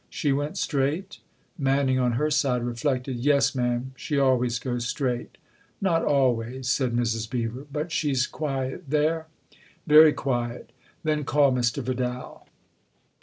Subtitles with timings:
[0.21, 1.19] "She went straight?"
[1.59, 3.17] Manning, on her side, reflected.
[3.17, 3.91] "Yes, ma'am.
[3.95, 5.37] She always goes straight.""
[5.79, 7.29] Not always," said Mrs.
[7.29, 9.27] Beever." But she's quiet there?"
[9.85, 10.71] "Very quiet."
[11.03, 11.83] "Then call Mr.
[11.83, 12.47] Vidal."